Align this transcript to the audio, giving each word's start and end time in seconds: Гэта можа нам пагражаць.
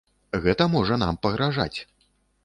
Гэта 0.45 0.65
можа 0.75 0.97
нам 1.03 1.19
пагражаць. 1.25 1.79